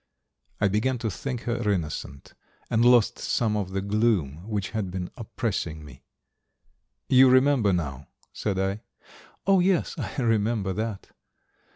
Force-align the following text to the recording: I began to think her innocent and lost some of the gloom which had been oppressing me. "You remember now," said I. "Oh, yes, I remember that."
I 0.59 0.67
began 0.67 0.97
to 0.97 1.11
think 1.11 1.41
her 1.41 1.71
innocent 1.71 2.33
and 2.71 2.83
lost 2.83 3.19
some 3.19 3.55
of 3.55 3.69
the 3.69 3.81
gloom 3.81 4.49
which 4.49 4.71
had 4.71 4.89
been 4.89 5.11
oppressing 5.15 5.85
me. 5.85 6.01
"You 7.07 7.29
remember 7.29 7.71
now," 7.71 8.07
said 8.33 8.57
I. 8.57 8.81
"Oh, 9.45 9.59
yes, 9.59 9.95
I 9.99 10.15
remember 10.23 10.73
that." 10.73 11.11